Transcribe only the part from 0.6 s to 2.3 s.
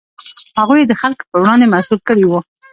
یې د خلکو په وړاندې مسوول کړي